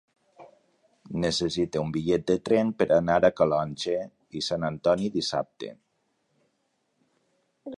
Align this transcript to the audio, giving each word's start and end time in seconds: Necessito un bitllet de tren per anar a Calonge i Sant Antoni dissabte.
Necessito 1.25 1.83
un 1.87 1.91
bitllet 1.97 2.25
de 2.31 2.37
tren 2.49 2.71
per 2.79 2.87
anar 2.95 3.17
a 3.29 3.31
Calonge 3.41 3.99
i 4.39 4.43
Sant 4.49 4.65
Antoni 4.71 5.11
dissabte. 5.19 5.71